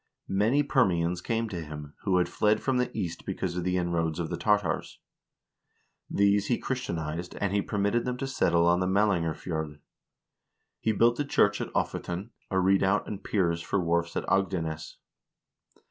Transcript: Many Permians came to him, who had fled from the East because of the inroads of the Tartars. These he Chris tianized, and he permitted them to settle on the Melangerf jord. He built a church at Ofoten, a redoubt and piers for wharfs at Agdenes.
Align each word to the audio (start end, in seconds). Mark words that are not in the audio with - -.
Many 0.27 0.63
Permians 0.63 1.21
came 1.23 1.47
to 1.49 1.61
him, 1.63 1.93
who 2.05 2.17
had 2.17 2.27
fled 2.27 2.59
from 2.59 2.77
the 2.77 2.89
East 2.97 3.23
because 3.23 3.55
of 3.55 3.63
the 3.63 3.77
inroads 3.77 4.17
of 4.17 4.31
the 4.31 4.35
Tartars. 4.35 4.97
These 6.09 6.47
he 6.47 6.57
Chris 6.57 6.79
tianized, 6.87 7.37
and 7.39 7.53
he 7.53 7.61
permitted 7.61 8.03
them 8.03 8.17
to 8.17 8.25
settle 8.25 8.65
on 8.65 8.79
the 8.79 8.87
Melangerf 8.87 9.43
jord. 9.45 9.79
He 10.79 10.91
built 10.91 11.19
a 11.19 11.23
church 11.23 11.61
at 11.61 11.71
Ofoten, 11.75 12.31
a 12.49 12.59
redoubt 12.59 13.07
and 13.07 13.23
piers 13.23 13.61
for 13.61 13.79
wharfs 13.79 14.15
at 14.15 14.23
Agdenes. 14.25 14.95